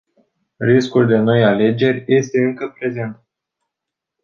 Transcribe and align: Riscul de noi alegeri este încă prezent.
Riscul 0.57 1.05
de 1.07 1.17
noi 1.17 1.43
alegeri 1.43 2.03
este 2.07 2.37
încă 2.39 2.69
prezent. 2.79 3.23